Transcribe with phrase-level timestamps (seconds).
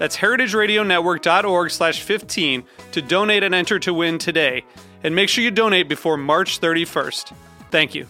[0.00, 4.64] That's heritageradionetwork.org slash 15 to donate and enter to win today.
[5.04, 7.34] And make sure you donate before March 31st.
[7.70, 8.06] Thank you.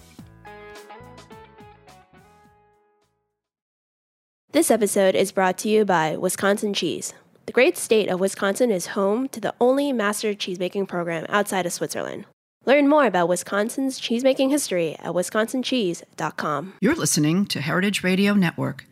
[4.52, 7.12] This episode is brought to you by Wisconsin Cheese.
[7.46, 11.72] The great state of Wisconsin is home to the only master cheesemaking program outside of
[11.72, 12.24] Switzerland.
[12.66, 16.74] Learn more about Wisconsin's cheesemaking history at wisconsincheese.com.
[16.80, 18.86] You're listening to Heritage Radio Network.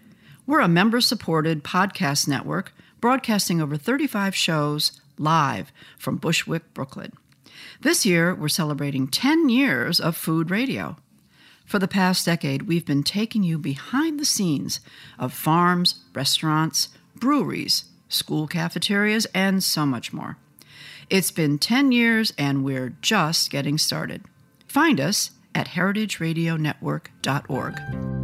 [0.48, 7.12] We're a member supported podcast network broadcasting over 35 shows live from Bushwick, Brooklyn.
[7.80, 10.96] This year, we're celebrating 10 years of food radio.
[11.64, 14.80] For the past decade, we've been taking you behind the scenes
[15.18, 20.38] of farms, restaurants, breweries, school cafeterias, and so much more.
[21.10, 24.24] It's been 10 years, and we're just getting started.
[24.66, 28.17] Find us at heritageradionetwork.org.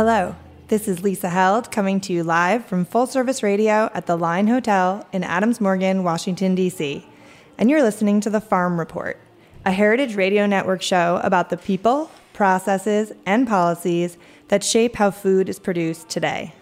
[0.00, 0.34] Hello,
[0.68, 4.46] this is Lisa Held coming to you live from Full Service Radio at the Line
[4.46, 7.04] Hotel in Adams Morgan, Washington, D.C.
[7.58, 9.18] And you're listening to The Farm Report,
[9.66, 14.16] a Heritage Radio Network show about the people, processes, and policies
[14.48, 16.54] that shape how food is produced today.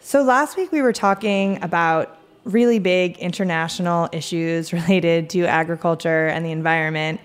[0.00, 6.42] So, last week we were talking about really big international issues related to agriculture and
[6.42, 7.20] the environment.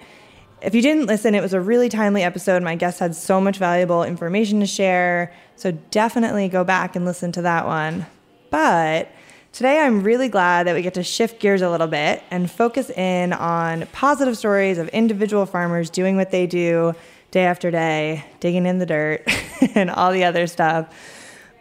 [0.64, 2.64] If you didn't listen, it was a really timely episode.
[2.64, 5.34] My guests had so much valuable information to share.
[5.58, 8.06] So definitely go back and listen to that one.
[8.50, 9.12] But
[9.52, 12.90] today I'm really glad that we get to shift gears a little bit and focus
[12.92, 16.96] in on positive stories of individual farmers doing what they do
[17.32, 19.24] day after day, digging in the dirt
[19.76, 20.88] and all the other stuff.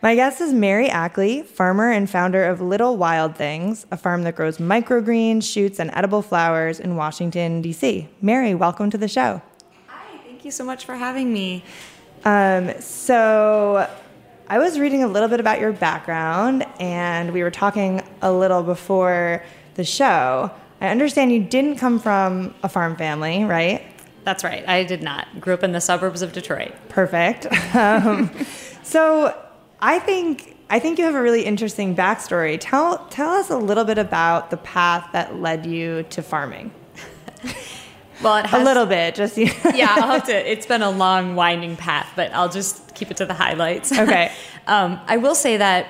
[0.03, 4.35] My guest is Mary Ackley, farmer and founder of Little Wild Things, a farm that
[4.35, 8.09] grows microgreens, shoots, and edible flowers in Washington, D.C.
[8.21, 9.41] Mary, welcome to the show.
[9.87, 11.63] Hi, thank you so much for having me.
[12.25, 13.89] Um, so,
[14.49, 18.65] I was reading a little bit about your background, and we were talking a little
[18.65, 20.51] before the show.
[20.81, 23.87] I understand you didn't come from a farm family, right?
[24.25, 24.69] That's right.
[24.69, 25.41] I did not.
[25.41, 26.73] Grew up in the suburbs of Detroit.
[26.89, 27.47] Perfect.
[27.75, 28.31] Um,
[28.83, 29.42] so,
[29.83, 32.57] I think I think you have a really interesting backstory.
[32.59, 36.73] Tell tell us a little bit about the path that led you to farming.
[38.23, 39.37] well, it has, a little bit, just
[39.75, 39.95] yeah.
[39.99, 40.51] I'll have to.
[40.51, 43.91] It's been a long, winding path, but I'll just keep it to the highlights.
[43.93, 44.31] Okay.
[44.69, 45.89] um, I will say that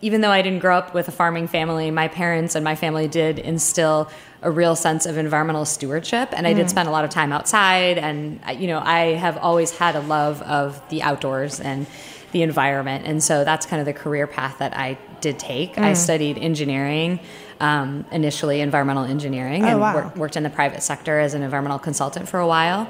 [0.00, 3.08] even though I didn't grow up with a farming family, my parents and my family
[3.08, 4.10] did instill
[4.42, 7.96] a real sense of environmental stewardship and I did spend a lot of time outside
[7.96, 11.86] and you know I have always had a love of the outdoors and
[12.32, 15.78] the environment and so that's kind of the career path that I did take.
[15.78, 17.20] I studied engineering
[17.60, 19.94] um, initially environmental engineering Oh, and wow.
[19.94, 22.88] worked, worked in the private sector as an environmental consultant for a while.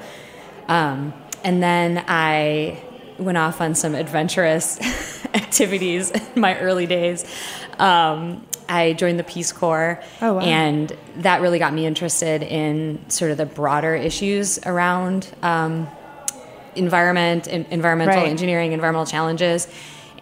[0.67, 2.81] Um, and then I
[3.19, 4.79] went off on some adventurous
[5.35, 7.23] activities in my early days.
[7.77, 10.39] Um, I joined the Peace Corps, Oh, wow.
[10.39, 15.87] and that really got me interested in sort of the broader issues around um,
[16.75, 18.29] environment, en- environmental Right.
[18.29, 19.67] engineering, environmental challenges,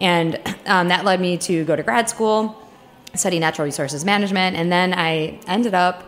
[0.00, 2.56] and um, that led me to go to grad school,
[3.14, 6.04] study natural resources management, and then I ended up.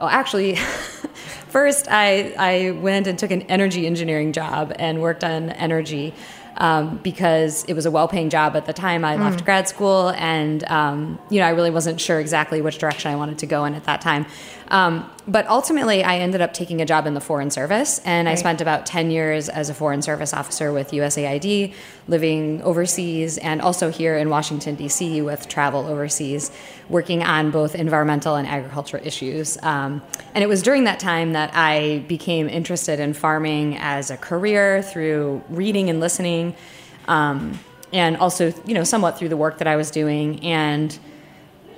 [0.00, 0.56] Oh, actually,
[1.48, 6.14] first I I went and took an energy engineering job and worked on energy.
[6.56, 10.62] Um, because it was a well-paying job at the time I left grad school, and
[10.70, 13.74] um, you know I really wasn't sure exactly which direction I wanted to go in
[13.74, 14.24] at that time.
[14.68, 18.34] Um, but ultimately, I ended up taking a job in the Foreign Service, and I
[18.34, 21.72] spent about 10 years as a Foreign Service officer with USAID,
[22.08, 26.50] living overseas, and also here in Washington, D.C., with travel overseas,
[26.88, 29.56] working on both environmental and agricultural issues.
[29.62, 30.02] Um,
[30.34, 34.82] and it was during that time that I became interested in farming as a career
[34.82, 36.54] through reading and listening.
[37.08, 37.58] Um,
[37.92, 40.98] and also, you know, somewhat through the work that I was doing, and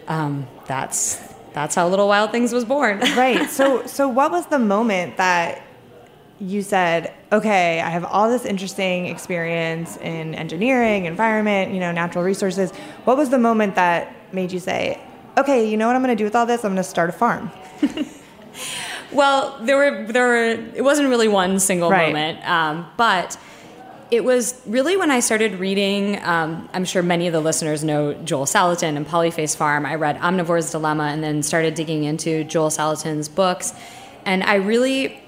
[0.09, 2.99] um, that's that's how Little Wild Things was born.
[3.17, 3.49] right.
[3.49, 5.63] So, so what was the moment that
[6.39, 12.23] you said, okay, I have all this interesting experience in engineering, environment, you know, natural
[12.25, 12.73] resources.
[13.07, 15.01] What was the moment that made you say,
[15.39, 16.63] okay, you know what I'm going to do with all this?
[16.63, 17.51] I'm going to start a farm.
[19.13, 20.45] Well, there were there were
[20.75, 22.09] it wasn't really one single Right.
[22.09, 23.39] moment, um, but
[24.11, 26.23] it was really when I started reading.
[26.23, 29.85] Um, I'm sure many of the listeners know Joel Salatin and Polyface Farm.
[29.85, 33.75] I read Omnivore's Dilemma and then started digging into Joel Salatin's books,
[34.25, 35.21] and I really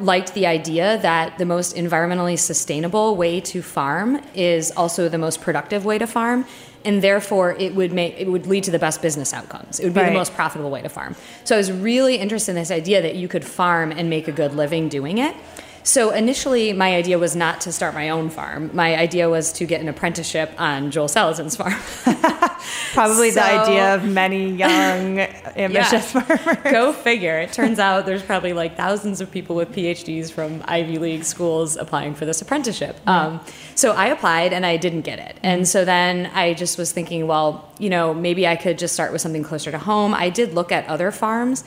[0.00, 5.40] liked the idea that the most environmentally sustainable way to farm is also the most
[5.40, 6.44] productive way to farm
[6.84, 9.94] and therefore it would make it would lead to the best business outcomes it would
[9.94, 10.08] be Right.
[10.08, 11.14] the most profitable way to farm
[11.44, 14.32] so i was really interested in this idea that you could farm and make a
[14.32, 15.36] good living doing it
[15.84, 19.66] so initially my idea was not to start my own farm my idea was to
[19.66, 21.74] get an apprenticeship on joel salatin's farm
[22.92, 25.18] Probably the idea of many young,
[25.56, 26.20] ambitious Yeah.
[26.22, 26.72] farmers.
[26.72, 27.38] Go figure.
[27.40, 31.76] It turns out there's probably like thousands of people with PhDs from Ivy League schools
[31.76, 32.96] applying for this apprenticeship.
[33.06, 33.40] Um,
[33.74, 35.36] so I applied and I didn't get it.
[35.42, 39.10] And so then I just was thinking, well, you know, maybe I could just start
[39.10, 40.14] with something closer to home.
[40.14, 41.64] I did look at other farms,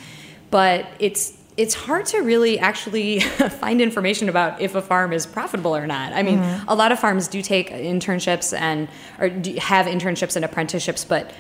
[0.50, 3.20] but it's it's hard to really actually
[3.60, 6.12] find information about if a farm is profitable or not.
[6.14, 10.44] I mean, a lot of farms do take internships and or do have internships and
[10.44, 11.32] apprenticeships, but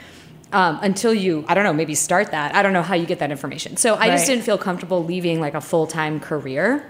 [0.54, 2.56] um, until you, I don't know, maybe start that.
[2.56, 3.76] I don't know how you get that information.
[3.76, 6.90] So I just didn't feel comfortable leaving like a full time career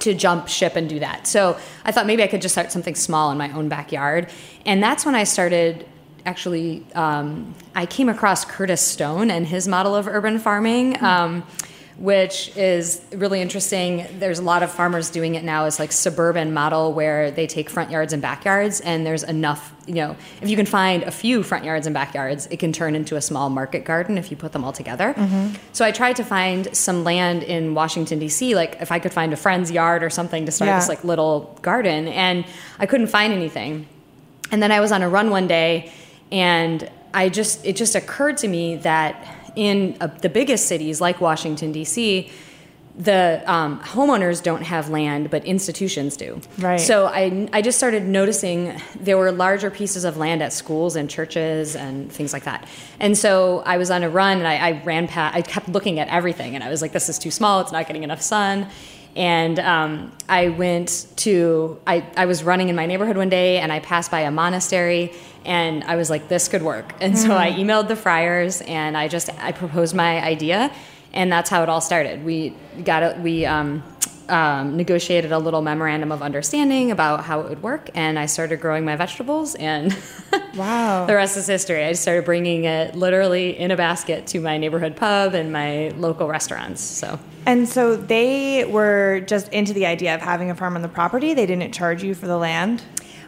[0.00, 1.26] to jump ship and do that.
[1.26, 4.28] So I thought maybe I could just start something small in my own backyard.
[4.66, 5.86] And that's when I started
[6.26, 11.02] actually, um, I came across Curtis Stone and his model of urban farming.
[11.02, 11.44] Um,
[12.00, 14.06] which is really interesting.
[14.18, 17.68] There's a lot of farmers doing it now as like suburban model where they take
[17.68, 19.72] front yards and backyards, and there's enough.
[19.86, 22.94] You know, if you can find a few front yards and backyards, it can turn
[22.94, 25.12] into a small market garden if you put them all together.
[25.12, 25.56] Mm-hmm.
[25.72, 28.54] So I tried to find some land in Washington D.C.
[28.54, 30.78] Like if I could find a friend's yard or something to start Yeah.
[30.78, 32.46] this like little garden, and
[32.78, 33.86] I couldn't find anything.
[34.50, 35.92] And then I was on a run one day,
[36.32, 39.22] and I just it just occurred to me that
[39.56, 42.30] in uh, the biggest cities like Washington D.C.,
[42.96, 46.40] the um, homeowners don't have land, but institutions do.
[46.58, 46.78] Right.
[46.78, 51.08] So I I just started noticing there were larger pieces of land at schools and
[51.08, 52.68] churches and things like that.
[52.98, 55.36] And so I was on a run, and I, I ran past.
[55.36, 57.60] I kept looking at everything, and I was like, "This is too small.
[57.60, 58.66] It's not getting enough sun."
[59.16, 63.72] And um, I went to, I, I was running in my neighborhood one day and
[63.72, 65.12] I passed by a monastery
[65.44, 66.94] and I was like, this could work.
[67.00, 70.72] And so I emailed the friars and I just, I proposed my idea
[71.12, 72.24] and that's how it all started.
[72.24, 72.54] We
[72.84, 73.82] got it, we um,
[74.28, 78.60] um, negotiated a little memorandum of understanding about how it would work and I started
[78.60, 79.96] growing my vegetables and
[80.56, 81.06] Wow.
[81.06, 81.84] the rest is history.
[81.84, 86.28] I started bringing it literally in a basket to my neighborhood pub and my local
[86.28, 86.80] restaurants.
[86.80, 87.18] So.
[87.46, 91.34] And so they were just into the idea of having a farm on the property.
[91.34, 92.82] They didn't charge you for the land.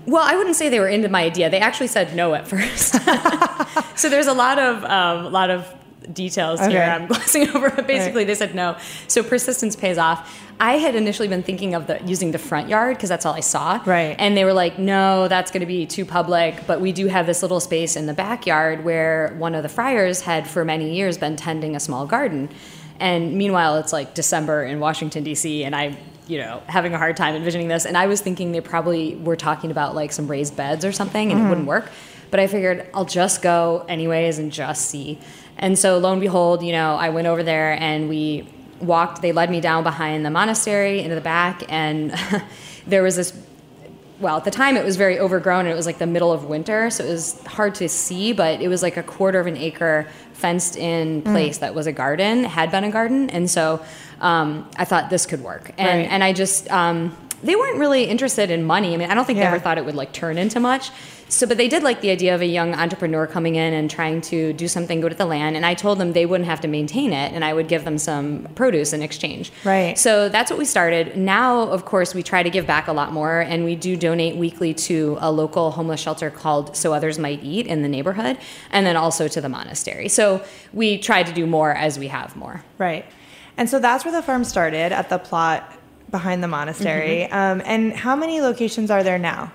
[0.06, 1.48] Well, I wouldn't say they were into my idea.
[1.50, 2.92] They actually said no at first.
[3.98, 5.72] so there's a lot of um, a lot of
[6.12, 6.72] details Okay.
[6.72, 6.82] here.
[6.82, 8.76] I'm glossing over, but basically they said no.
[9.06, 10.40] So persistence pays off.
[10.58, 13.40] I had initially been thinking of the using the front yard because that's all I
[13.40, 13.80] saw.
[13.86, 14.16] Right.
[14.18, 16.66] And they were like, no, that's going to be too public.
[16.66, 20.20] But we do have this little space in the backyard where one of the friars
[20.22, 22.48] had for many years been tending a small garden.
[23.00, 25.64] And meanwhile, it's like December in Washington D.C.
[25.64, 25.96] and I.
[26.26, 29.36] You know, having a hard time envisioning this, and I was thinking they probably were
[29.36, 31.90] talking about like some raised beds or something, and it wouldn't work.
[32.30, 35.18] But I figured I'll just go anyways and just see.
[35.58, 38.48] And so, lo and behold, you know, I went over there and we
[38.80, 39.20] walked.
[39.20, 42.14] They led me down behind the monastery into the back, and
[42.86, 43.32] there was this
[44.22, 46.44] well, at the time it was very overgrown and it was like the middle of
[46.44, 49.56] winter, so it was hard to see, but it was like a quarter of an
[49.56, 53.28] acre fenced in place that was a garden, had been a garden.
[53.30, 53.84] And so
[54.20, 55.72] um, I thought this could work.
[55.76, 56.08] And, Right.
[56.10, 58.94] and I just, um, they weren't really interested in money.
[58.94, 59.50] I mean, I don't think Yeah.
[59.50, 60.90] they ever thought it would like turn into much.
[61.32, 64.20] So, but they did like the idea of a young entrepreneur coming in and trying
[64.22, 65.56] to do something good with the land.
[65.56, 67.96] And I told them they wouldn't have to maintain it, and I would give them
[67.96, 69.50] some produce in exchange.
[69.64, 69.98] Right.
[69.98, 71.16] So that's what we started.
[71.16, 74.36] Now, of course, we try to give back a lot more, and we do donate
[74.36, 78.36] weekly to a local homeless shelter called So Others Might Eat in the neighborhood,
[78.70, 80.10] and then also to the monastery.
[80.10, 82.62] So we try to do more as we have more.
[82.76, 83.06] Right.
[83.56, 85.72] And so that's where the farm started at the plot
[86.10, 87.26] behind the monastery.
[87.30, 87.34] Mm-hmm.
[87.34, 89.50] Um, and how many locations are there now?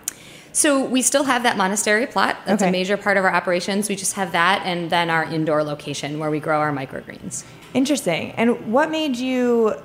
[0.58, 2.36] So we still have that monastery plot.
[2.48, 2.70] That's Okay.
[2.70, 3.90] a major part of our operations.
[3.90, 7.44] We just have that, and then our indoor location where we grow our microgreens.
[7.76, 8.32] Interesting.
[8.32, 9.76] And what made you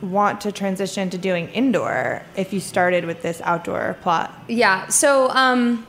[0.00, 4.32] want to transition to doing indoor if you started with this outdoor plot?
[4.46, 4.86] Yeah.
[4.86, 5.84] So um,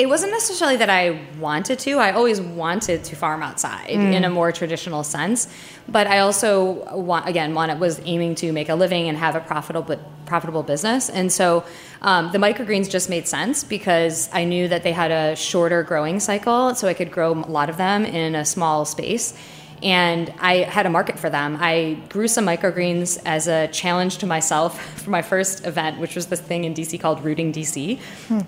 [0.00, 1.98] it wasn't necessarily that I wanted to.
[1.98, 5.46] I always wanted to farm outside in a more traditional sense,
[5.88, 9.40] but I also want again one was aiming to make a living and have a
[9.40, 11.64] profitable profitable business, and so
[12.02, 16.18] um, the microgreens just made sense because I knew that they had a shorter growing
[16.18, 19.34] cycle, so I could grow a lot of them in a small space
[19.82, 21.56] and I had a market for them.
[21.60, 26.26] I grew some microgreens as a challenge to myself for my first event, which was
[26.26, 27.98] this thing in DC called Rooting DC.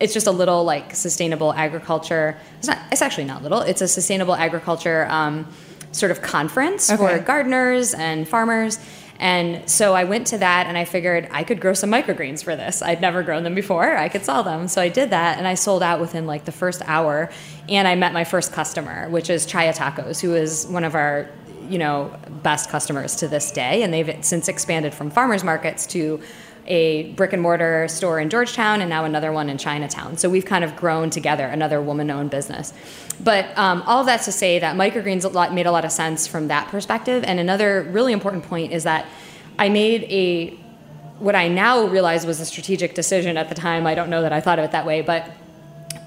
[0.01, 2.39] It's just a little like sustainable agriculture.
[2.59, 2.79] It's not.
[2.91, 3.61] It's actually not little.
[3.61, 5.47] It's a sustainable agriculture um,
[5.93, 8.79] sort of conference for gardeners and farmers.
[9.23, 12.57] And so I went to that and I figured I could grow some microgreens for
[12.57, 12.83] this.
[12.83, 13.97] I'd never grown them before.
[13.97, 14.67] I could sell them.
[14.67, 17.31] So I did that and I sold out within like the first hour.
[17.69, 21.31] And I met my first customer, which is Chaia Tacos, who is one of our
[21.69, 22.13] you know
[22.43, 26.21] best customers to this day and they've since expanded from farmers markets to
[26.67, 30.17] a brick and mortar store in Georgetown and now another one in Chinatown.
[30.17, 32.73] So we've kind of grown together, another woman owned business.
[33.23, 35.93] But um, all of that's to say that microgreens a lot, made a lot of
[35.93, 37.25] sense from that perspective.
[37.25, 39.07] And another really important point is that
[39.59, 40.59] I made a
[41.19, 43.87] what I now realize was a strategic decision at the time.
[43.87, 45.31] I don't know that I thought of it that way, but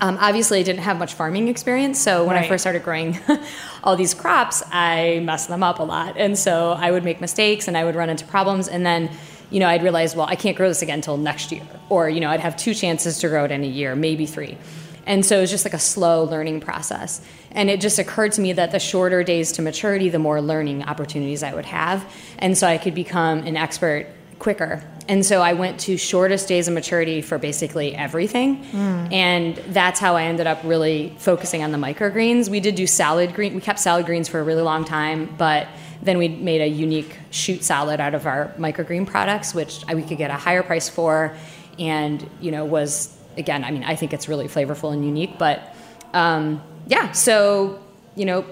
[0.02, 2.02] um, obviously I didn't have much farming experience.
[2.02, 3.18] So when I first started growing
[3.84, 6.18] all these crops, I messed them up a lot.
[6.18, 8.68] And so I would make mistakes and I would run into problems.
[8.68, 9.10] And then,
[9.50, 11.64] you know, I'd realize, well, I can't grow this again until next year.
[11.90, 14.58] Or, you know, I'd have two chances to grow it in a year, maybe three.
[15.06, 17.22] And so it was just like a slow learning process.
[17.52, 20.84] And it just occurred to me that the shorter days to maturity, the more learning
[20.84, 22.06] opportunities I would have.
[22.40, 24.08] And so I could become an expert
[24.40, 24.84] quicker.
[25.08, 28.64] And so I went to shortest days of maturity for basically everything.
[28.64, 29.08] Hmm.
[29.12, 32.50] And that's how I ended up really focusing on the microgreens.
[32.50, 35.68] We did do salad green, we kept salad greens for a really long time, but
[36.02, 40.18] then we made a unique shoot salad out of our microgreen products, which we could
[40.18, 41.36] get a higher price for
[41.80, 45.76] and, you know, was again, I mean, I think it's really flavorful and unique, but
[46.14, 47.82] um, yeah, so,
[48.16, 48.46] you know,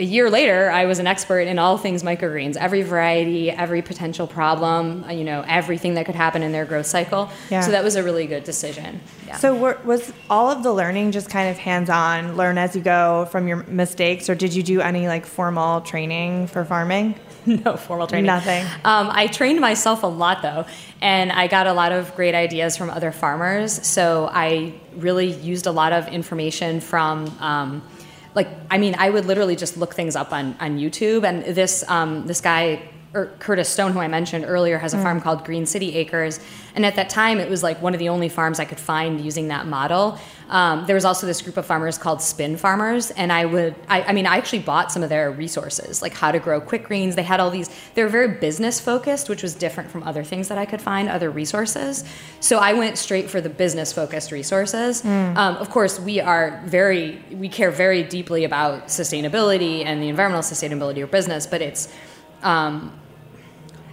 [0.00, 4.26] a year later, I was an expert in all things microgreens, every variety, every potential
[4.26, 7.30] problem, uh, you know, everything that could happen in their growth cycle.
[7.50, 7.60] Yeah.
[7.60, 9.00] So that was a really good decision.
[9.26, 9.36] Yeah.
[9.36, 13.28] So were, was all of the learning just kind of hands-on, learn as you go
[13.30, 17.14] from your mistakes, or did you do any like formal training for farming?
[17.46, 18.26] no formal training.
[18.26, 18.64] Nothing.
[18.84, 20.64] Um, I trained myself a lot though,
[21.02, 23.86] and I got a lot of great ideas from other farmers.
[23.86, 27.26] So I really used a lot of information from.
[27.38, 27.82] Um,
[28.34, 31.84] like I mean, I would literally just look things up on, on YouTube, and this
[31.88, 35.96] um, this guy Curtis Stone, who I mentioned earlier, has a farm called Green City
[35.96, 36.38] Acres,
[36.76, 39.20] and at that time it was like one of the only farms I could find
[39.20, 40.16] using that model.
[40.48, 44.02] Um, there was also this group of farmers called Spin Farmers, and I would, I,
[44.02, 47.16] I mean, I actually bought some of their resources, like how to grow quick greens.
[47.16, 47.68] They had all these.
[47.94, 51.08] They were very business focused, which was different from other things that I could find,
[51.08, 52.04] other resources.
[52.38, 55.04] So I went straight for the business focused resources.
[55.04, 60.42] Um, of course, we are very, we care very deeply about sustainability and the environmental
[60.42, 61.88] sustainability of business, but it's.
[62.42, 62.92] Um,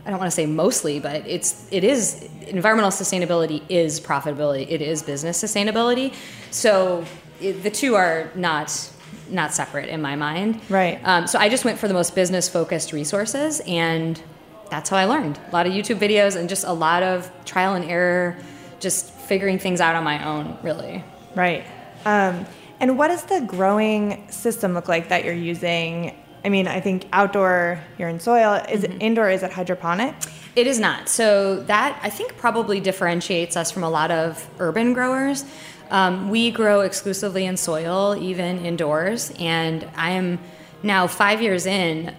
[0.05, 4.65] I don't want to say mostly, but it's it is environmental sustainability is profitability.
[4.69, 6.13] It is business sustainability.
[6.49, 7.03] So
[7.41, 8.89] it, the two are not
[9.29, 10.61] not separate in my mind.
[10.69, 11.01] Right.
[11.03, 14.21] Um, so I just went for the most business focused resources, and
[14.69, 15.39] that's how I learned.
[15.49, 18.37] A lot of YouTube videos and just a lot of trial and error,
[18.79, 20.57] just figuring things out on my own.
[20.63, 21.03] Really.
[21.35, 21.65] Right.
[22.05, 22.45] Um,
[22.79, 26.15] and what does the growing system look like that you're using?
[26.47, 28.53] I mean, I think outdoor, you're in soil.
[28.69, 29.01] Is Mm-hmm.
[29.01, 29.29] indoor?
[29.29, 30.15] Is it hydroponic?
[30.55, 31.09] It is not.
[31.09, 35.43] So that I think probably differentiates us from a lot of urban growers.
[35.91, 40.39] Um, we grow exclusively in soil, even indoors, and I am
[40.83, 42.15] now five years in,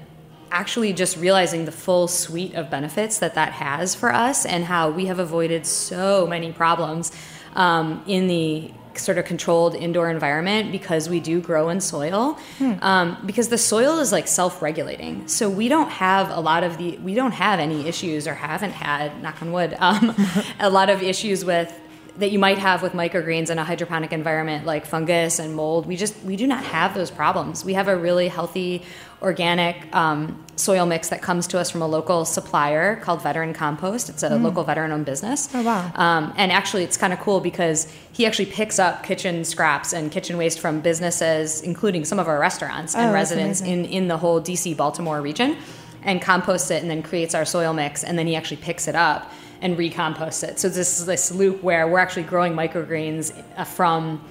[0.50, 4.90] actually just realizing the full suite of benefits that that has for us, and how
[4.90, 7.12] we have avoided so many problems
[7.54, 12.38] um, in the sort of controlled indoor environment because we do grow in soil.
[12.82, 15.28] Um, because the soil is like self-regulating.
[15.28, 18.72] So we don't have a lot of the we don't have any issues or haven't
[18.72, 20.14] had knock on wood um,
[20.60, 21.72] a lot of issues with
[22.18, 25.86] that you might have with microgreens in a hydroponic environment like fungus and mold.
[25.86, 27.64] We just we do not have those problems.
[27.64, 28.82] We have a really healthy
[29.22, 34.08] organic um, soil mix that comes to us from a local supplier called veteran compost
[34.08, 35.90] it's a local veteran owned business Oh, wow.
[35.94, 40.10] um, and actually, it's kind of cool because he actually picks up kitchen scraps and
[40.12, 44.16] kitchen waste from businesses, including some of our restaurants and Oh, residents in, in the
[44.16, 45.56] whole DC Baltimore region,
[46.02, 48.02] and composts it and then creates our soil mix.
[48.04, 50.58] And then he actually picks it up and recomposts it.
[50.60, 54.24] So this is this loop where we're actually growing microgreens uh, from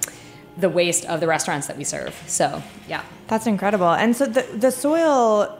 [0.58, 2.14] the waste of the restaurants that we serve.
[2.26, 3.02] So, yeah.
[3.28, 3.90] That's incredible.
[3.90, 5.58] And so the the soil,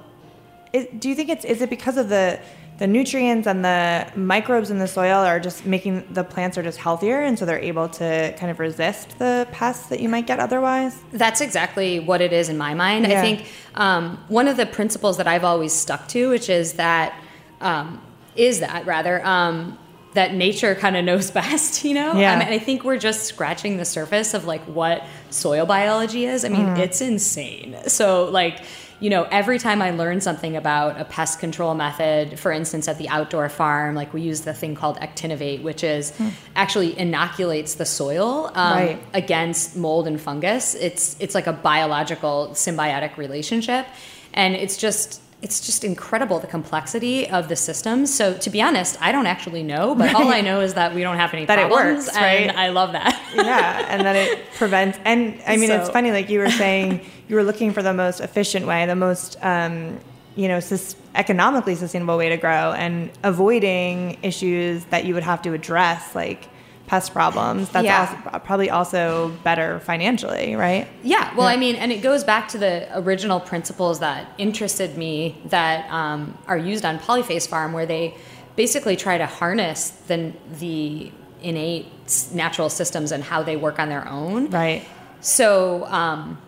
[0.73, 2.41] it, do you think it's is it because of the
[2.79, 6.79] the nutrients and the microbes in the soil are just making the plants are just
[6.79, 10.39] healthier, and so they're able to kind of resist the pests that you might get
[10.39, 11.03] otherwise?
[11.13, 13.07] That's exactly what it is in my mind.
[13.07, 13.19] Yeah.
[13.19, 17.21] I think um, one of the principles that I've always stuck to, which is that,
[17.61, 18.01] um,
[18.37, 19.77] is that rather, um,
[20.15, 22.15] that nature kind of knows best, you know?
[22.15, 22.33] Yeah.
[22.35, 26.45] I, mean, I think we're just scratching the surface of like what soil biology is.
[26.45, 26.81] I mean, Mm-hmm.
[26.81, 27.77] it's insane.
[27.87, 28.63] So, like,
[29.01, 32.99] you know, every time I learn something about a pest control method, for instance, at
[32.99, 36.13] the outdoor farm, like we use the thing called Actinovate, which is
[36.57, 38.73] actually inoculates the soil um.
[38.77, 39.03] Right.
[39.15, 40.75] against mold and fungus.
[40.75, 43.87] It's it's like a biological symbiotic relationship,
[44.35, 48.07] and it's just it's just incredible the complexity of the system.
[48.07, 51.03] So to be honest, I don't actually know, but all I know is that we
[51.03, 52.57] don't have any That it problems, works, and right?
[52.57, 53.21] I love that.
[53.37, 54.99] yeah, and that it prevents.
[55.05, 58.19] And I mean, it's funny, like you were saying, you were looking for the most
[58.21, 60.01] efficient way, the most, um,
[60.35, 65.41] you know, sus- economically sustainable way to grow, and avoiding issues that you would have
[65.43, 66.49] to address, like
[66.89, 67.69] pest problems.
[67.69, 68.01] That's Yeah.
[68.01, 70.89] also, probably also better financially, right?
[71.03, 75.37] Yeah, well, I mean, and it goes back to the original principles that interested me
[75.45, 78.15] that um, are used on Polyface Farm, where they
[78.57, 81.87] basically try to harness the the innate
[82.33, 84.49] natural systems and how they work on their own.
[84.51, 84.83] Right.
[85.21, 86.39] So um,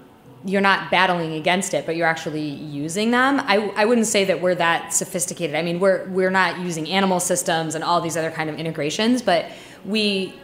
[0.44, 3.40] you're not battling against it, but you're actually using them.
[3.40, 5.54] I, I wouldn't say that we're that sophisticated.
[5.54, 9.20] I mean, we're we're not using animal systems and all these other kind of integrations,
[9.20, 9.47] but
[9.85, 10.35] we,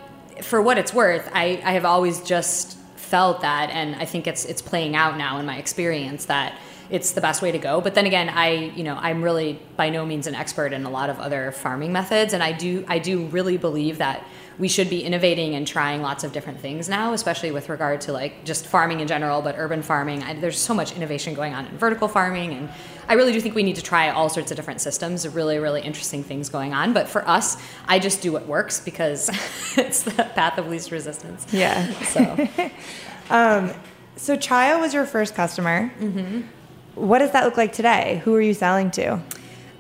[0.43, 4.45] for what it's worth, I, I have always just felt that, and I think it's
[4.45, 6.59] it's playing out now in my experience that
[6.91, 7.81] it's the best way to go.
[7.81, 10.91] But then again, I you know I'm really by no means an expert in a
[10.91, 14.27] lot of other farming methods, and I do I do really believe that
[14.59, 18.13] we should be innovating and trying lots of different things now, especially with regard to
[18.13, 20.23] like just farming in general, but urban farming.
[20.23, 22.69] I, there's so much innovation going on in vertical farming, and
[23.09, 25.29] I really do think we need to try all sorts of different systems.
[25.29, 26.93] Really, really interesting things going on.
[26.93, 29.29] But for us, I just do what works because
[29.77, 31.47] it's the path of least resistance.
[31.53, 31.93] Yeah.
[32.03, 32.49] So.
[34.17, 35.93] So Chaia was your first customer.
[36.01, 36.41] Mm-hmm.
[36.95, 38.23] What does that look like today?
[38.25, 39.21] Who are you selling to?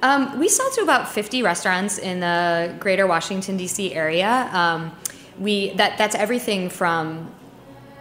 [0.02, 3.94] Um, we sell to about 50 restaurants in the greater Washington, D.C.
[3.94, 4.48] area.
[4.52, 4.92] Um,
[5.38, 7.32] we, that, that's everything from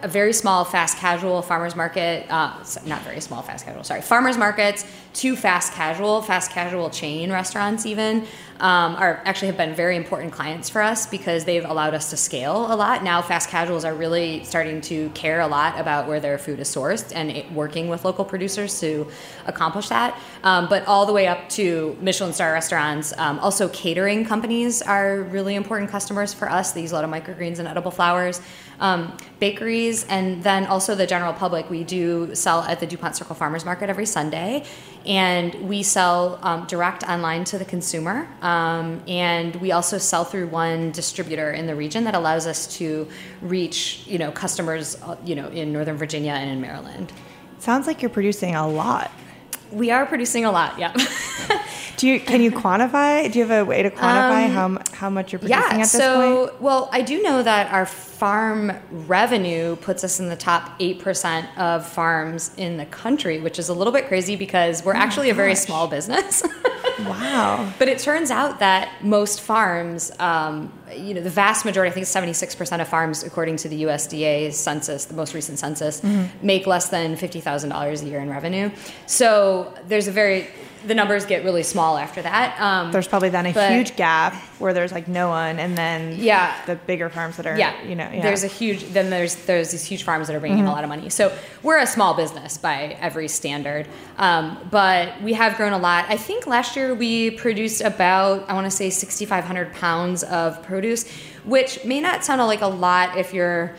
[0.02, 2.52] a very small fast casual farmers market, uh,
[2.84, 7.86] not very small fast casual, sorry, farmers markets to fast casual, fast casual chain restaurants
[7.86, 8.26] even
[8.60, 12.16] um, are actually have been very important clients for us because they've allowed us to
[12.16, 13.02] scale a lot.
[13.02, 16.68] Now fast casuals are really starting to care a lot about where their food is
[16.68, 19.08] sourced and it, working with local producers to
[19.46, 20.20] accomplish that.
[20.42, 25.22] Um, but all the way up to Michelin star restaurants, um, also catering companies are
[25.22, 26.76] really important customers for us.
[26.76, 28.42] A lot of microgreens and edible flowers
[28.80, 31.68] um, bakeries, and then also the general public.
[31.70, 34.64] We do sell at the Dupont Circle Farmers Market every Sunday,
[35.04, 38.28] and we sell um, direct online to the consumer.
[38.42, 43.08] Um, and we also sell through one distributor in the region that allows us to
[43.42, 47.12] reach, you know, customers, uh, you know, in Northern Virginia and in Maryland.
[47.58, 49.10] Sounds like you're producing a lot.
[49.72, 50.92] We are producing a lot, yeah.
[51.96, 53.32] Do you can you quantify?
[53.32, 55.80] Do you have a way to quantify how how much you're producing Um, yeah, at
[55.80, 56.60] this so point?
[56.60, 61.46] well, I do know that our farm revenue puts us in the top eight percent
[61.58, 65.34] of farms in the country, which is a little bit crazy because we're actually a
[65.34, 66.42] very small business.
[67.00, 67.72] Wow.
[67.78, 72.06] but it turns out that most farms, um, you know, the vast majority, I think
[72.06, 76.46] seventy-six percent of farms, according to the USDA census, the most recent census, Mm-hmm.
[76.46, 78.70] make less than fifty thousand dollars a year in revenue.
[79.06, 80.48] So there's a very
[80.86, 82.60] the numbers get really small after that.
[82.60, 86.16] Um, There's probably then a but- huge gap where there's like no one, and then
[86.18, 86.54] Yeah.
[86.66, 88.12] the bigger farms that are yeah you know yeah.
[88.12, 88.22] Mm-hmm.
[88.22, 90.82] there's a huge then there's there's these huge farms that are bringing in a lot
[90.82, 93.86] of money so we're a small business by every standard
[94.18, 98.54] um, but we have grown a lot i think last year we produced about i
[98.54, 101.06] want to say 6500 pounds of produce
[101.44, 103.74] which may not sound like a lot if you're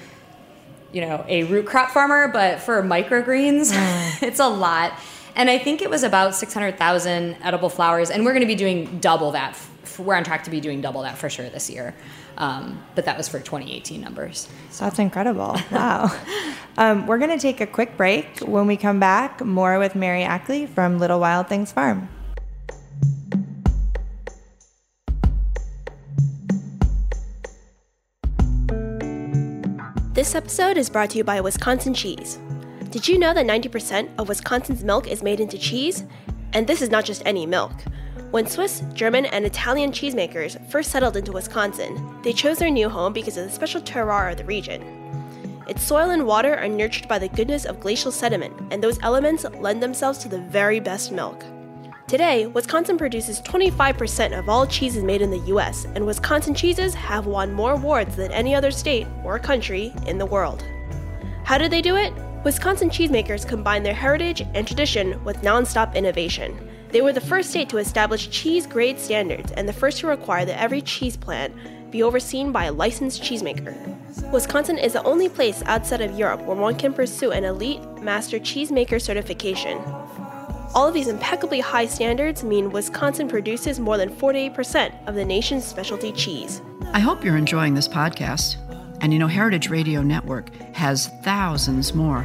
[0.91, 4.23] you know, a root crop farmer, but for microgreens, mm.
[4.27, 4.93] it's a lot.
[5.37, 8.09] And I think it was about 600,000 edible flowers.
[8.09, 9.55] And we're going to be doing double that.
[9.99, 11.93] We're on track to be doing double that for sure this year.
[12.39, 14.49] Um, but that was for 2018 numbers.
[14.71, 14.85] So.
[14.85, 15.55] That's incredible.
[15.71, 16.09] Wow.
[16.77, 18.39] um, we're going to take a quick break.
[18.39, 22.09] When we come back, more with Mary Ackley from Little Wild Things Farm.
[30.13, 32.39] This episode is brought to you by Wisconsin Cheese.
[32.97, 36.03] Did you know that 90% of Wisconsin's milk is made into cheese?
[36.53, 37.71] And this is not just any milk.
[38.31, 43.13] When Swiss, German, and Italian cheesemakers first settled into Wisconsin, they chose their new home
[43.13, 44.81] because of the special terroir of the region.
[45.67, 49.45] Its soil and water are nurtured by the goodness of glacial sediment, and those elements
[49.59, 51.45] lend themselves to the very best milk.
[52.07, 57.27] Today, Wisconsin produces 25% of all cheeses made in the US, and Wisconsin cheeses have
[57.27, 60.63] won more awards than any other state or country in the world.
[61.43, 62.11] How did they do it?
[62.47, 66.57] Wisconsin cheesemakers combined their heritage and tradition with nonstop innovation.
[66.91, 70.45] They were the first state to establish cheese grade standards and the first to require
[70.45, 71.53] that every cheese plant
[71.91, 73.75] be overseen by a licensed cheesemaker.
[74.31, 78.39] Wisconsin is the only place outside of Europe where one can pursue an elite master
[78.39, 79.77] cheesemaker certification.
[80.73, 85.65] All of these impeccably high standards mean Wisconsin produces more than 48% of the nation's
[85.65, 86.61] specialty cheese.
[86.93, 88.55] I hope you're enjoying this podcast.
[88.99, 92.23] And you know, Heritage Radio Network has thousands more.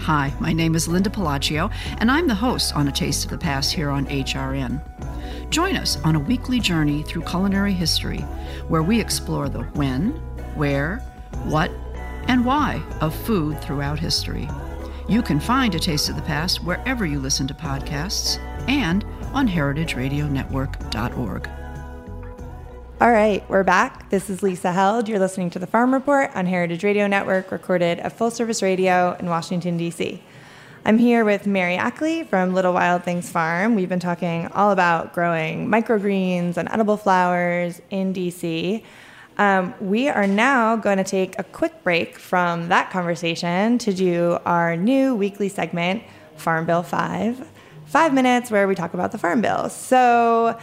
[0.00, 3.38] Hi, my name is Linda Pelaccio, and I'm the host on A Taste of the
[3.38, 4.80] Past here on HRN.
[5.48, 8.18] Join us on a weekly journey through culinary history
[8.68, 10.10] where we explore the when,
[10.54, 10.98] where,
[11.44, 11.70] what,
[12.28, 14.48] and why of food throughout history.
[15.08, 19.48] You can find A Taste of the Past wherever you listen to podcasts and on
[19.48, 21.61] heritageradionetwork.org.
[23.02, 24.10] All right, we're back.
[24.10, 25.08] This is Lisa Held.
[25.08, 29.16] You're listening to the Farm Report on Heritage Radio Network, recorded at Full Service Radio
[29.18, 30.22] in Washington, D.C.
[30.84, 33.74] I'm here with Mary Ackley from Little Wild Things Farm.
[33.74, 38.84] We've been talking all about growing microgreens and edible flowers in D.C.
[39.36, 44.38] Um, we are now going to take a quick break from that conversation to do
[44.46, 46.04] our new weekly segment,
[46.36, 47.48] Farm Bill 5.
[47.86, 49.68] Five minutes where we talk about the Farm Bill.
[49.70, 50.56] So,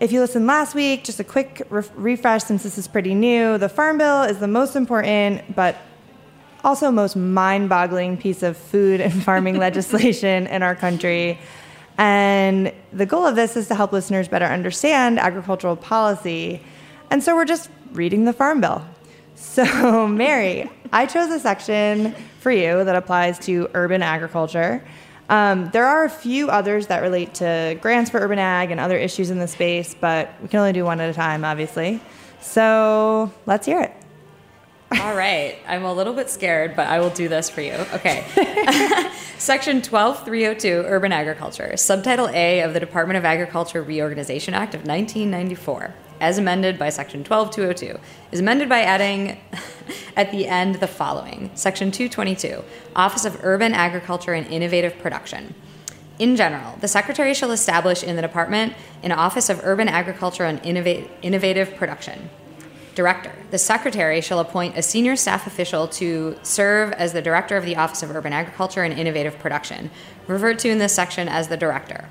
[0.00, 3.58] if you listened last week, just a quick re- refresh since this is pretty new.
[3.58, 5.76] The Farm Bill is the most important, but
[6.64, 11.38] also most mind boggling piece of food and farming legislation in our country.
[11.98, 16.62] And the goal of this is to help listeners better understand agricultural policy
[17.10, 18.84] and so we're just reading the Farm Bill.
[19.34, 24.84] So, Mary, I chose a section for you that applies to urban agriculture.
[25.30, 28.96] Um, there are a few others that relate to grants for urban ag and other
[28.98, 32.00] issues in the space, but we can only do one at a time, obviously.
[32.40, 33.92] So let's hear it.
[35.00, 35.56] All right.
[35.68, 37.74] I'm a little bit scared, but I will do this for you.
[37.94, 38.24] Okay.
[39.38, 45.94] Section 12302, Urban Agriculture, Subtitle A of the Department of Agriculture Reorganization Act of 1994
[46.20, 47.98] as amended by Section 12202,
[48.30, 49.40] is amended by adding
[50.16, 52.62] at the end the following Section 222,
[52.94, 55.54] Office of Urban Agriculture and Innovative Production.
[56.18, 60.60] In general, the Secretary shall establish in the Department an Office of Urban Agriculture and
[60.64, 62.28] Innovative Production.
[62.94, 63.32] Director.
[63.50, 67.76] The Secretary shall appoint a senior staff official to serve as the Director of the
[67.76, 69.90] Office of Urban Agriculture and Innovative Production,
[70.26, 72.10] referred to in this section as the Director.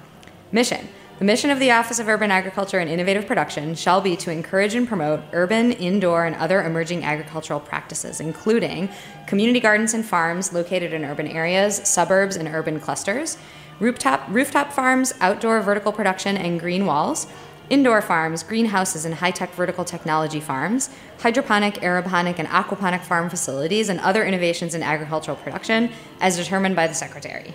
[0.51, 0.87] Mission
[1.19, 4.73] the mission of the Office of Urban Agriculture and Innovative Production shall be to encourage
[4.73, 8.87] and promote urban, indoor, and other emerging agricultural practices, including
[9.27, 13.37] community gardens and farms located in urban areas, suburbs, and urban clusters,
[13.81, 17.27] rooftop, rooftop farms, outdoor vertical production and green walls,
[17.69, 23.89] indoor farms, greenhouses, and high tech vertical technology farms, hydroponic, aeroponic, and aquaponic farm facilities,
[23.89, 27.53] and other innovations in agricultural production as determined by the Secretary.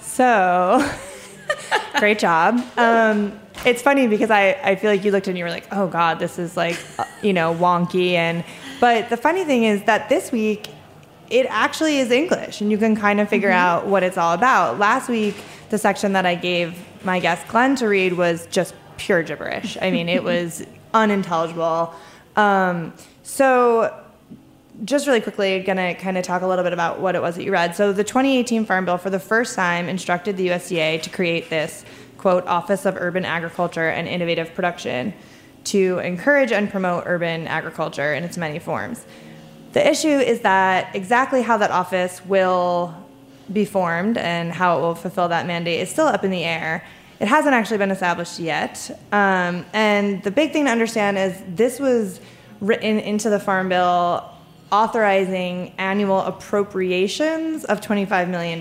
[0.00, 0.84] So.
[1.98, 2.60] Great job.
[2.76, 5.86] Um, it's funny because I, I feel like you looked and you were like, oh
[5.86, 8.12] God, this is like, uh, you know, wonky.
[8.12, 8.44] And,
[8.80, 10.68] but the funny thing is that this week,
[11.30, 13.84] it actually is English and you can kind of figure mm-hmm.
[13.84, 14.78] out what it's all about.
[14.78, 15.36] Last week,
[15.70, 19.78] the section that I gave my guest Glenn to read was just pure gibberish.
[19.80, 21.94] I mean, it was unintelligible.
[22.36, 24.01] Um, so
[24.84, 27.36] just really quickly, going to kind of talk a little bit about what it was
[27.36, 27.76] that you read.
[27.76, 31.84] So, the 2018 Farm Bill, for the first time, instructed the USDA to create this
[32.18, 35.12] quote Office of Urban Agriculture and Innovative Production
[35.64, 39.04] to encourage and promote urban agriculture in its many forms.
[39.72, 42.94] The issue is that exactly how that office will
[43.52, 46.84] be formed and how it will fulfill that mandate is still up in the air.
[47.20, 48.90] It hasn't actually been established yet.
[49.12, 52.20] Um, and the big thing to understand is this was
[52.60, 54.31] written into the Farm Bill
[54.72, 58.58] authorizing annual appropriations of $25 million.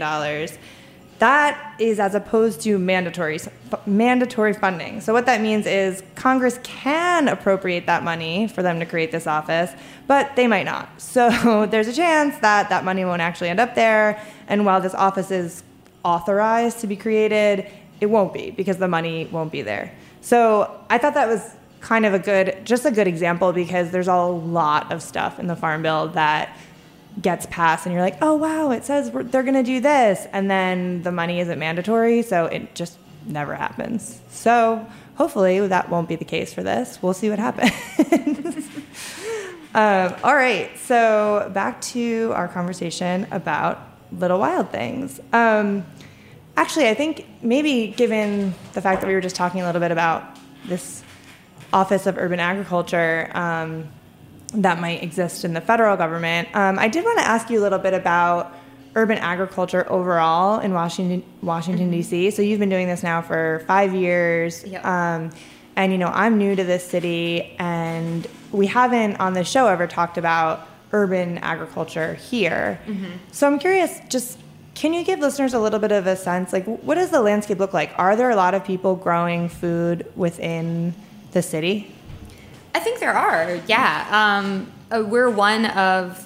[1.19, 3.39] That is as opposed to mandatory
[3.85, 5.01] mandatory funding.
[5.01, 9.27] So what that means is Congress can appropriate that money for them to create this
[9.27, 9.71] office,
[10.07, 10.89] but they might not.
[10.97, 14.21] So there's a chance that that money won't actually end up there.
[14.47, 15.63] And while this office is
[16.03, 17.67] authorized to be created,
[17.99, 19.93] it won't be because the money won't be there.
[20.21, 24.07] So I thought that was kind of a good, just a good example because there's
[24.07, 26.55] a lot of stuff in the Farm Bill that
[27.19, 30.49] gets passed and you're like, oh wow, it says they're going to do this, and
[30.49, 34.21] then the money isn't mandatory, so it just never happens.
[34.29, 36.99] So hopefully that won't be the case for this.
[37.01, 37.73] We'll see what happens.
[39.75, 43.79] um, all right, so back to our conversation about
[44.11, 45.19] Little Wild Things.
[45.33, 45.85] Um,
[46.55, 49.91] actually, I think maybe given the fact that we were just talking a little bit
[49.91, 51.03] about this
[51.73, 53.29] Office of Urban Agriculture.
[53.33, 53.87] Um,
[54.53, 56.49] that might exist in the federal government.
[56.53, 58.53] Um, I did want to ask you a little bit about
[58.95, 61.97] urban agriculture overall in Washington, Washington mm-hmm.
[61.97, 62.31] D.C.
[62.31, 64.85] So you've been doing this now for five years, yep.
[64.85, 65.31] um,
[65.75, 69.87] and you know I'm new to this city, and we haven't on the show ever
[69.87, 72.79] talked about urban agriculture here.
[72.85, 73.11] Mm-hmm.
[73.31, 74.37] So I'm curious, just
[74.73, 77.59] can you give listeners a little bit of a sense, like what does the landscape
[77.59, 77.93] look like?
[77.97, 80.93] Are there a lot of people growing food within
[81.31, 81.91] the city?
[82.73, 84.07] I think there are, yeah.
[84.11, 86.25] Um, uh, we're one of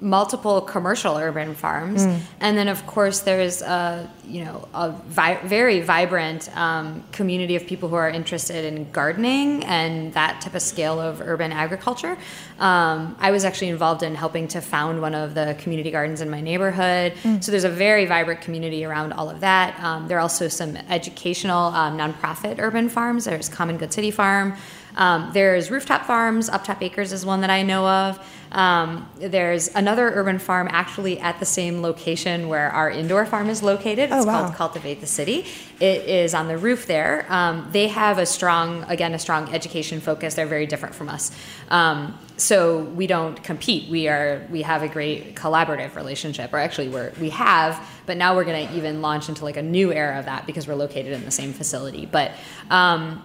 [0.00, 2.20] multiple commercial urban farms, mm.
[2.40, 7.66] and then of course there's a you know a vi- very vibrant um, community of
[7.66, 12.18] people who are interested in gardening and that type of scale of urban agriculture.
[12.58, 16.28] Um, I was actually involved in helping to found one of the community gardens in
[16.28, 17.42] my neighborhood, mm.
[17.42, 19.80] so there's a very vibrant community around all of that.
[19.82, 23.24] Um, there are also some educational um, nonprofit urban farms.
[23.24, 24.56] There's Common Good City Farm.
[24.96, 28.18] Um, there's Rooftop Farms, Uptop Acres is one that I know of.
[28.56, 33.62] Um, there's another urban farm actually at the same location where our indoor farm is
[33.62, 34.10] located.
[34.10, 34.44] It's oh, wow.
[34.44, 35.44] called Cultivate the City.
[35.78, 37.26] It is on the roof there.
[37.28, 40.34] Um, they have a strong, again, a strong education focus.
[40.34, 41.32] They're very different from us.
[41.68, 43.90] Um, so we don't compete.
[43.90, 48.34] We are we have a great collaborative relationship, or actually we're we have, but now
[48.34, 51.12] we're going to even launch into like a new era of that because we're located
[51.12, 52.06] in the same facility.
[52.06, 52.32] But
[52.70, 53.22] um,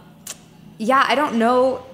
[0.77, 1.85] yeah, I don't know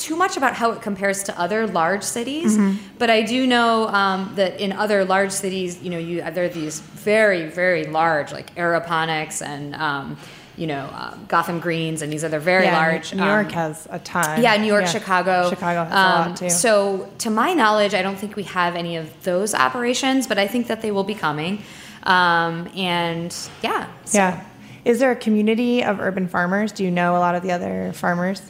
[0.00, 2.78] too much about how it compares to other large cities, mm-hmm.
[2.98, 6.48] but I do know um, that in other large cities, you know, you there are
[6.48, 9.74] these very, very large like aeroponics and.
[9.74, 10.16] Um,
[10.56, 13.14] you know, um, Gotham Greens, and these other very yeah, large.
[13.14, 14.42] New York um, has a ton.
[14.42, 14.90] Yeah, New York, yeah.
[14.90, 15.48] Chicago.
[15.48, 16.50] Chicago has a lot um, too.
[16.50, 20.46] So, to my knowledge, I don't think we have any of those operations, but I
[20.46, 21.62] think that they will be coming.
[22.02, 23.88] Um, and yeah.
[24.04, 24.18] So.
[24.18, 24.44] Yeah.
[24.84, 26.72] Is there a community of urban farmers?
[26.72, 28.42] Do you know a lot of the other farmers?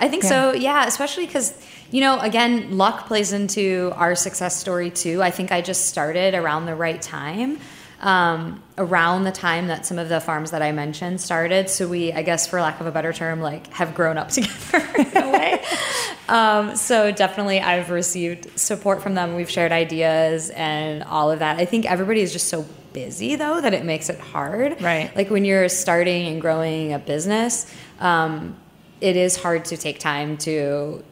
[0.00, 0.28] I think yeah.
[0.28, 0.52] so.
[0.52, 1.54] Yeah, especially because,
[1.90, 5.22] you know, again, luck plays into our success story too.
[5.22, 7.58] I think I just started around the right time.
[8.00, 11.68] Um, around the time that some of the farms that I mentioned started.
[11.68, 14.86] So we, I guess, for lack of a better term, like have grown up together
[14.96, 15.62] in a way.
[16.30, 19.34] um, so definitely, I've received support from them.
[19.34, 21.58] We've shared ideas and all of that.
[21.58, 24.80] I think everybody is just so busy though that it makes it hard.
[24.80, 25.14] Right.
[25.14, 28.56] Like when you're starting and growing a business, um,
[29.00, 31.02] it is hard to take time to,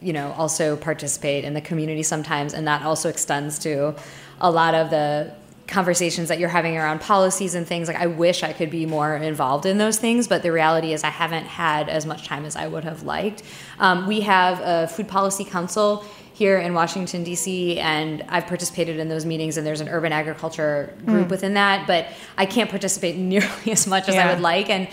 [0.00, 3.94] you know, also participate in the community sometimes, and that also extends to
[4.40, 5.32] a lot of the
[5.66, 9.14] conversations that you're having around policies and things like i wish i could be more
[9.16, 12.56] involved in those things but the reality is i haven't had as much time as
[12.56, 13.42] i would have liked
[13.78, 16.02] um, we have a food policy council
[16.38, 17.80] here in Washington D.C.
[17.80, 21.30] and I've participated in those meetings and there's an urban agriculture group mm.
[21.30, 24.28] within that, but I can't participate nearly as much as yeah.
[24.28, 24.70] I would like.
[24.70, 24.86] And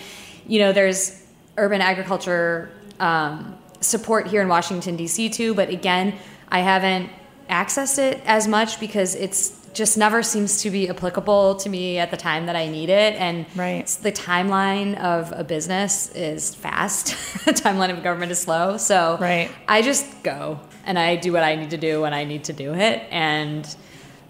[0.48, 1.22] you know, there's
[1.56, 5.30] urban agriculture um, support here in Washington D.C.
[5.30, 6.14] too, but again,
[6.48, 7.10] I haven't
[7.48, 12.10] accessed it as much because it's just never seems to be applicable to me at
[12.10, 13.14] the time that I need it.
[13.14, 13.86] And right.
[13.86, 17.08] the timeline of a business is fast.
[17.44, 18.78] the timeline of government is slow.
[18.78, 19.50] So right.
[19.68, 22.54] I just go and I do what I need to do when I need to
[22.54, 23.06] do it.
[23.10, 23.76] And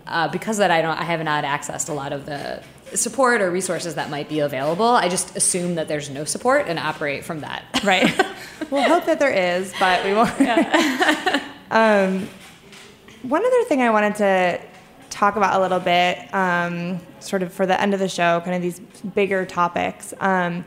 [0.09, 2.61] uh, because that I don't, I have not accessed a lot of the
[2.95, 4.87] support or resources that might be available.
[4.87, 7.65] I just assume that there's no support and operate from that.
[7.85, 8.05] Right.
[8.71, 10.33] we'll hope that there is, but we won't.
[10.41, 11.43] Yeah.
[11.71, 12.29] um,
[13.23, 14.61] one other thing I wanted to
[15.11, 18.55] talk about a little bit, um, sort of for the end of the show, kind
[18.55, 18.81] of these
[19.15, 20.15] bigger topics.
[20.21, 20.65] Um,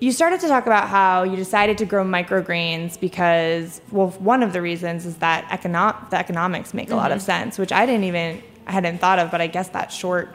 [0.00, 4.52] you started to talk about how you decided to grow microgreens because, well, one of
[4.52, 6.98] the reasons is that econo- the economics make a mm-hmm.
[6.98, 7.26] lot of mm-hmm.
[7.26, 10.28] sense, which I didn't even I hadn't thought of, but I guess that short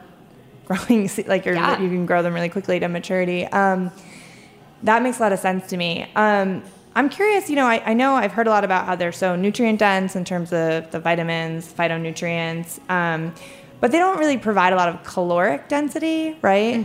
[0.66, 1.80] growing, like yeah.
[1.80, 3.46] you can grow them really quickly to maturity.
[3.48, 3.92] Um,
[4.84, 6.10] that makes a lot of sense to me.
[6.16, 6.64] Um,
[6.96, 9.36] I'm curious, you know, I, I know I've heard a lot about how they're so
[9.36, 13.34] nutrient dense in terms of the vitamins, phytonutrients, um,
[13.80, 16.76] but they don't really provide a lot of caloric density, right?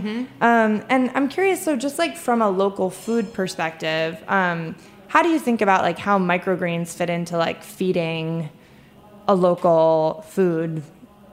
[0.40, 4.74] Um, and I'm curious, so just like from a local food perspective, um,
[5.08, 8.48] how do you think about like how microgreens fit into like feeding
[9.28, 10.82] a local food,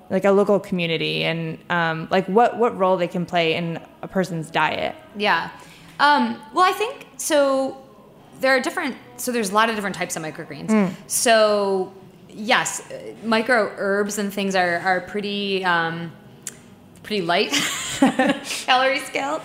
[0.09, 4.07] like a local community, and um, like what what role they can play in a
[4.07, 4.95] person's diet?
[5.15, 5.49] Yeah.
[5.99, 7.77] Um, well, I think so.
[8.39, 8.95] There are different.
[9.17, 10.91] So there's a lot of different types of microgreens.
[11.07, 11.93] So
[12.29, 16.11] yes, uh, micro herbs and things are are pretty um,
[17.03, 17.51] pretty light
[18.65, 19.41] calorie scale.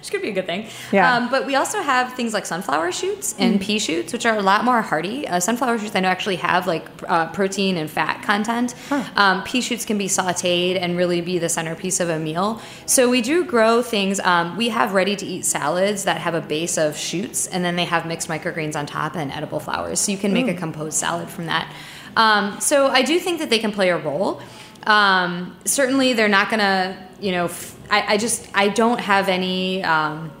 [0.00, 0.66] Which could be a good thing.
[0.92, 1.14] Yeah.
[1.14, 4.42] Um, but we also have things like sunflower shoots and pea shoots, which are a
[4.42, 5.28] lot more hearty.
[5.28, 8.74] Uh, sunflower shoots, I know, actually have like uh, protein and fat content.
[9.14, 12.62] Um, pea shoots can be sauteed and really be the centerpiece of a meal.
[12.86, 14.20] So we do grow things.
[14.20, 17.76] Um, we have ready to eat salads that have a base of shoots, and then
[17.76, 20.00] they have mixed microgreens on top and edible flowers.
[20.00, 21.70] So you can make a composed salad from that.
[22.16, 24.40] Um, so I do think that they can play a role.
[24.86, 29.28] Um, certainly, they're not going to, you know, f- I, I just, I don't have
[29.28, 29.82] any.
[29.84, 30.32] Um,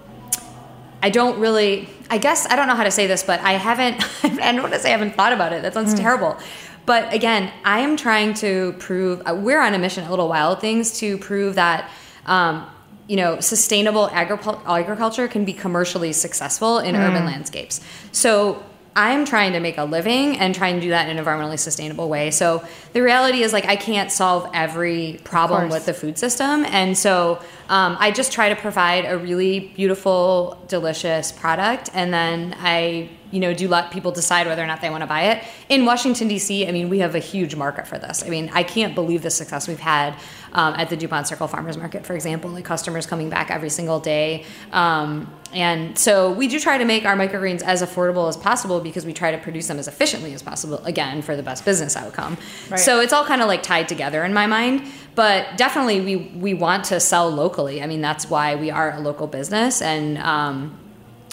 [1.02, 1.88] I don't really.
[2.10, 4.02] I guess I don't know how to say this, but I haven't.
[4.24, 5.62] I don't want to say I haven't thought about it.
[5.62, 6.38] That sounds terrible.
[6.86, 9.22] But again, I am trying to prove.
[9.26, 11.90] Uh, we're on a mission at Little Wild Things to prove that.
[12.26, 12.68] Um,
[13.06, 17.80] you know, sustainable agripul- agriculture can be commercially successful in urban landscapes.
[18.12, 18.64] So
[18.96, 22.08] I'm trying to make a living and trying to do that in an environmentally sustainable
[22.08, 22.30] way.
[22.30, 26.96] So the reality is like I can't solve every problem with the food system, and
[26.98, 33.10] so um, I just try to provide a really beautiful, delicious product, and then I
[33.30, 35.44] you know do let people decide whether or not they want to buy it.
[35.68, 38.24] In Washington D.C., I mean, we have a huge market for this.
[38.24, 40.14] I mean, I can't believe the success we've had
[40.52, 42.50] um, at the Dupont Circle Farmers Market, for example.
[42.50, 44.44] Like customers coming back every single day.
[44.72, 49.04] Um, and so we do try to make our microgreens as affordable as possible because
[49.04, 52.36] we try to produce them as efficiently as possible, again, for the best business outcome.
[52.68, 52.78] Right.
[52.78, 54.86] So it's all kind of like tied together in my mind.
[55.16, 57.82] But definitely, we, we want to sell locally.
[57.82, 59.82] I mean, that's why we are a local business.
[59.82, 60.78] And um,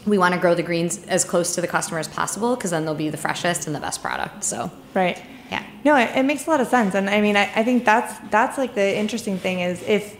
[0.08, 2.86] we want to grow the greens as close to the customer as possible because then
[2.86, 4.44] they'll be the freshest and the best product.
[4.44, 5.22] So, Right.
[5.52, 5.64] Yeah.
[5.86, 8.14] No, it, it makes a lot of sense, and I mean, I, I think that's
[8.30, 10.18] that's like the interesting thing is if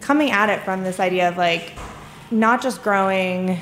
[0.00, 1.72] coming at it from this idea of like
[2.30, 3.60] not just growing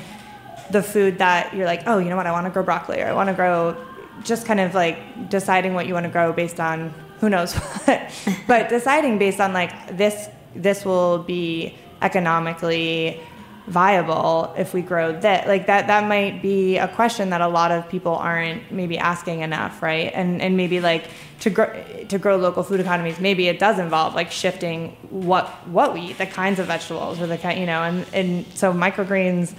[0.71, 3.07] the food that you're like, oh, you know what, I want to grow broccoli or
[3.07, 3.77] I want to grow,
[4.23, 7.53] just kind of like deciding what you want to grow based on who knows
[7.85, 8.11] what,
[8.47, 13.19] but deciding based on like this this will be economically
[13.67, 17.71] viable if we grow that like that that might be a question that a lot
[17.71, 20.11] of people aren't maybe asking enough right?
[20.13, 21.05] And and maybe like
[21.41, 21.71] to grow
[22.09, 26.17] to grow local food economies maybe it does involve like shifting what what we eat
[26.17, 29.53] the kinds of vegetables or the kind you know and and so microgreens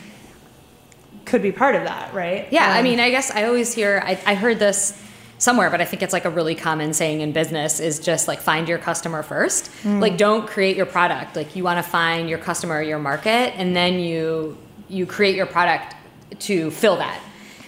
[1.24, 2.46] could be part of that right?
[2.52, 4.92] Yeah, I Um, mean, I guess I always hear, I, I heard this
[5.38, 8.40] somewhere, but I think it's like a really common saying in business is just like
[8.40, 9.70] find your customer first.
[10.00, 11.36] Like, don't create your product.
[11.36, 14.56] Like, you want to find your customer, your market, and then you
[14.88, 15.94] you create your product
[16.38, 17.20] to fill that.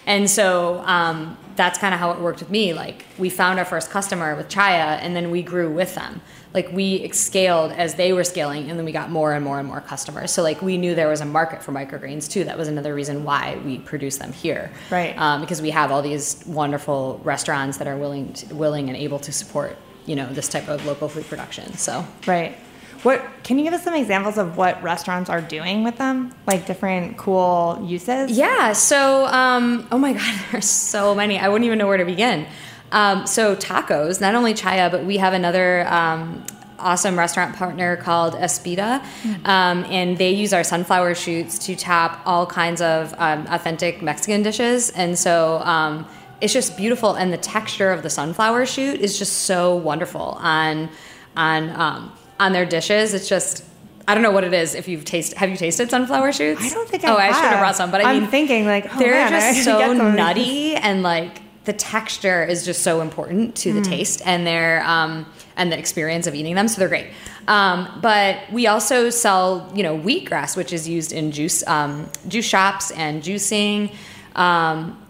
[0.07, 2.73] And so um, that's kind of how it worked with me.
[2.73, 6.21] Like, we found our first customer with Chaia, and then we grew with them.
[6.57, 9.69] Like, we scaled as they were scaling, and then we got more and more and
[9.69, 10.33] more customers.
[10.33, 12.43] So, like, we knew there was a market for microgreens too.
[12.45, 15.17] That was another reason why we produce them here Right.
[15.19, 19.19] um, because we have all these wonderful restaurants that are willing, to, willing and able
[19.21, 21.75] to support, you know, this type of local food production.
[21.75, 22.57] So, right
[23.03, 26.67] what can you give us some examples of what restaurants are doing with them like
[26.67, 28.73] different cool uses yeah.
[28.73, 31.39] So, um, oh my God, there's so many.
[31.39, 32.47] I wouldn't even know where to begin.
[32.93, 34.21] Um, so, tacos.
[34.21, 35.87] Not only Chaia, but we have another.
[35.89, 36.45] Um,
[36.79, 39.03] Awesome restaurant partner called Espita,
[39.47, 44.43] um, and they use our sunflower shoots to top all kinds of um, authentic Mexican
[44.43, 44.91] dishes.
[44.91, 46.07] And so um,
[46.43, 50.91] it's just beautiful, and the texture of the sunflower shoot is just so wonderful on
[51.35, 53.15] on um, on their dishes.
[53.15, 53.65] It's just
[54.07, 54.75] I don't know what it is.
[54.75, 56.61] If you've tasted, have you tasted sunflower shoots?
[56.63, 57.17] I don't think I have.
[57.17, 57.59] Oh, I should have have.
[57.61, 60.01] brought some, but I I'm mean, thinking, like, oh, they're man, just so get some
[60.09, 60.17] of these.
[60.19, 65.27] nutty and like the texture is just so important to the taste and their um,
[65.57, 66.69] and the experience of eating them.
[66.69, 67.09] So they're great.
[67.49, 72.45] Um, but we also sell, you know, wheatgrass, which is used in juice um, juice
[72.45, 73.93] shops and juicing.
[74.35, 75.01] Um,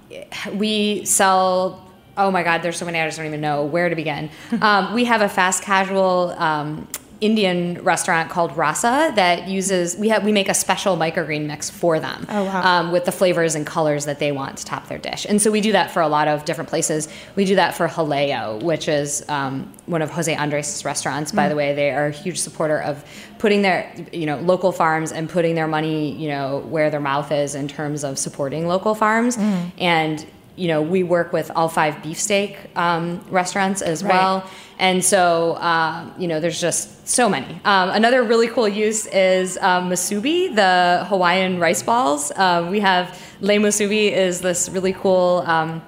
[0.55, 1.83] we sell.
[2.19, 2.99] Oh my God, there's so many.
[2.99, 4.31] I just don't even know where to begin.
[4.63, 6.89] um, we have a fast casual um,
[7.21, 11.99] Indian restaurant called Rasa that uses we have we make a special microgreen mix for
[11.99, 12.63] them Oh, wow.
[12.81, 15.25] um, with the flavors and colors that they want to top their dish.
[15.29, 17.09] And so we do that for a lot of different places.
[17.35, 21.33] We do that for Jaleo, which is um, one of Jose Andres' restaurants.
[21.33, 23.05] By the way, they are a huge supporter of
[23.39, 27.33] putting their you know local farms and putting their money you know where their mouth
[27.33, 29.37] is in terms of supporting local farms
[29.79, 30.27] and.
[30.57, 34.13] You know, we work with all five beefsteak um, restaurants as Right.
[34.13, 34.51] well.
[34.79, 37.61] And so, um, you know, there's just so many.
[37.65, 42.33] Um, another really cool use is um, masubi, the Hawaiian rice balls.
[42.37, 45.83] Um, we have Le Masubi is this really cool um,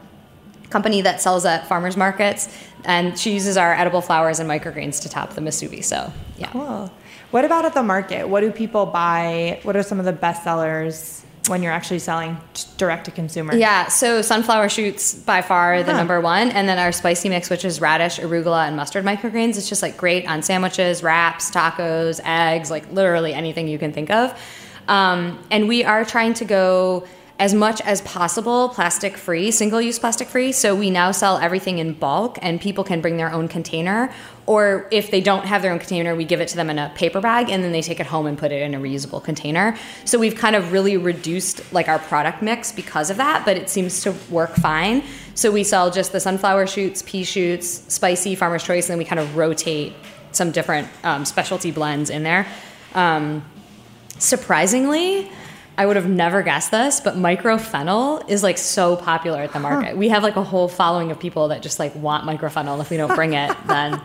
[0.71, 2.49] company that sells at farmers markets,
[2.85, 5.83] and she uses our edible flowers and microgreens to top the masubi.
[5.83, 6.51] So, yeah.
[6.51, 6.91] Cool.
[7.31, 8.29] What about at the market?
[8.29, 9.61] What do people buy?
[9.63, 12.37] What are some of the best sellers when you're actually selling
[12.77, 13.55] direct to consumer?
[13.55, 15.99] Yeah, so sunflower shoots by far the Huh.
[15.99, 19.57] number one, and then our spicy mix, which is radish, arugula, and mustard microgreens.
[19.57, 24.11] It's just like great on sandwiches, wraps, tacos, eggs, like literally anything you can think
[24.11, 24.39] of.
[24.89, 27.07] Um, and we are trying to go
[27.39, 30.51] as much as possible plastic free, single use plastic free.
[30.51, 34.13] So we now sell everything in bulk, and people can bring their own container.
[34.47, 36.91] Or if they don't have their own container, we give it to them in a
[36.97, 39.77] paper bag, and then they take it home and put it in a reusable container.
[40.05, 43.71] So we've kind of really reduced like our product mix because of that, but it
[43.71, 45.05] seems to work fine.
[45.35, 49.05] So we sell just the sunflower shoots, pea shoots, spicy farmer's choice, and then we
[49.05, 49.93] kind of rotate
[50.33, 52.47] some different um, specialty blends in there.
[52.95, 53.45] Um,
[54.19, 55.31] surprisingly,
[55.79, 59.97] I would have never guessed this, but microfennel is like so popular at the market.
[59.97, 62.81] We have like a whole following of people that just like want microfennel.
[62.81, 64.01] If we don't bring it, then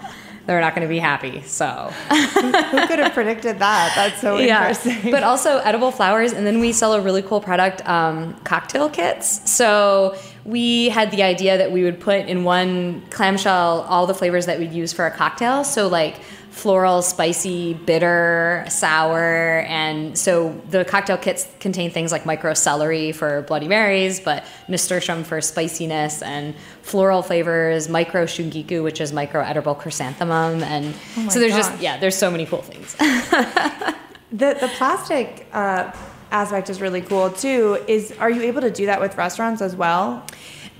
[0.45, 1.41] they're not going to be happy.
[1.41, 1.65] So
[2.11, 3.93] Who could have predicted that?
[3.95, 5.11] That's so interesting.
[5.11, 9.49] but also edible flowers, and then we sell a really cool product, um, cocktail kits.
[9.49, 10.15] So
[10.45, 14.59] we had the idea that we would put in one clamshell all the flavors that
[14.59, 15.63] we'd use for a cocktail.
[15.63, 16.17] So like
[16.53, 23.41] floral, spicy, bitter, sour, and so the cocktail kits contain things like micro celery for
[23.41, 29.75] Bloody Marys, but nasturtium for spiciness, and floral flavors, micro shungiku, which is micro edible
[29.75, 31.69] chrysanthemum, and my so there's gosh.
[31.69, 32.95] just yeah, there's so many cool things.
[34.33, 35.91] The the plastic uh,
[36.31, 37.83] aspect is really cool too.
[37.87, 40.25] Is are you able to do that with restaurants as well?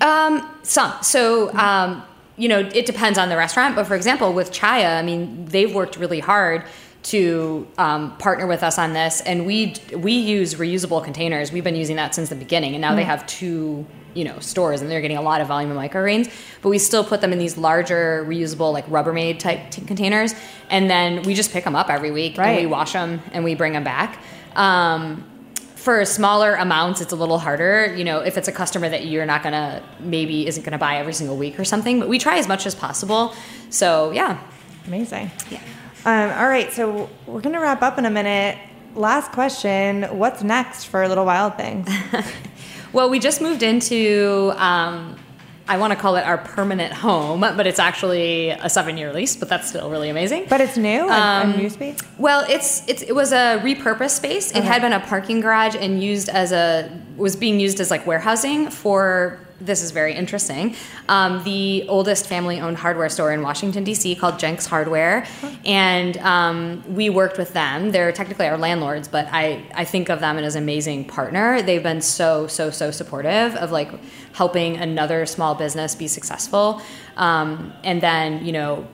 [0.02, 0.92] Um, some.
[1.04, 2.04] So, um,
[2.38, 3.76] you know, it depends on the restaurant.
[3.76, 6.66] But for example, with Chaia, I mean, they've worked really hard
[7.04, 11.52] to um, partner with us on this, and we we use reusable containers.
[11.52, 14.82] We've been using that since the beginning, and now they have two you know stores,
[14.82, 16.32] and they're getting a lot of volume of microgreens.
[16.62, 20.34] But we still put them in these larger reusable like Rubbermaid type t- containers,
[20.70, 23.54] and then we just pick them up every week and we wash them and we
[23.54, 24.20] bring them back.
[24.56, 25.26] Um,
[25.84, 29.26] for smaller amounts it's a little harder you know if it's a customer that you're
[29.26, 32.48] not gonna maybe isn't gonna buy every single week or something but we try as
[32.48, 33.34] much as possible
[33.70, 34.40] so yeah
[34.88, 35.32] Amazing.
[35.50, 35.62] Yeah.
[36.06, 38.58] Um, all right, so we're gonna wrap up in a minute.
[38.96, 41.90] Last question: What's next for Little Wild Things?
[42.94, 45.16] well we just moved into um,
[45.68, 49.36] i want to call it our permanent home but it's actually a seven year lease
[49.36, 51.98] but that's still really amazing But it's new, Um, a new space.
[52.18, 54.52] Well, it's, it's it was a repurposed space.
[54.52, 58.06] It had been a parking garage and used as a was being used as like
[58.08, 59.40] warehousing for.
[59.62, 60.76] This is very interesting.
[61.08, 64.16] Um, the oldest family-owned hardware store in Washington D.C.
[64.16, 65.26] called Jenks Hardware,
[65.64, 67.92] and um, we worked with them.
[67.92, 71.62] They're technically our landlords, but I I think of them as an amazing partner.
[71.62, 73.92] They've been so so so supportive of like
[74.34, 76.82] helping another small business be successful,
[77.16, 78.88] um, and then you know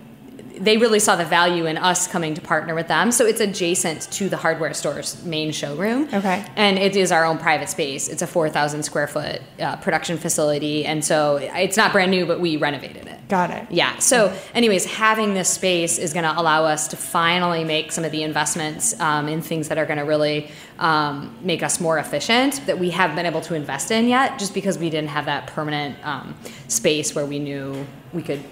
[0.59, 3.11] they really saw the value in us coming to partner with them.
[3.11, 6.09] So it's adjacent to the hardware store's main showroom.
[6.13, 6.45] Okay.
[6.55, 8.09] And it is our own private space.
[8.09, 10.85] It's a 4,000 square foot uh, production facility.
[10.85, 13.27] And so it's not brand new, but we renovated it.
[13.29, 13.67] Got it.
[13.69, 13.97] Yeah.
[13.99, 18.11] So, anyways, having this space is going to allow us to finally make some of
[18.11, 20.49] the investments um, in things that are going to really
[20.79, 24.55] um, make us more efficient that we haven't been able to invest in yet, just
[24.55, 26.35] because we didn't have that permanent um,
[26.67, 28.43] space where we knew we could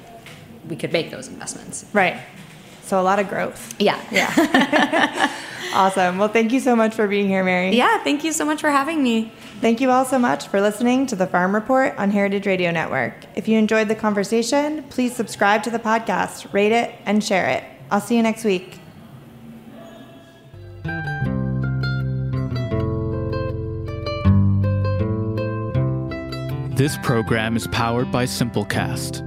[0.68, 1.86] we could make those investments.
[1.94, 2.20] Right.
[2.84, 3.76] So a lot of growth.
[3.80, 4.00] Yeah.
[4.12, 5.34] Yeah.
[5.74, 6.18] awesome.
[6.18, 7.76] Well, thank you so much for being here, Mary.
[7.76, 8.02] Yeah.
[8.04, 9.32] Thank you so much for having me.
[9.60, 13.26] Thank you all so much for listening to the Farm Report on Heritage Radio Network.
[13.36, 17.64] If you enjoyed the conversation, please subscribe to the podcast, rate it, and share it.
[17.90, 18.80] I'll see you next week.
[26.78, 29.27] This program is powered by Simplecast.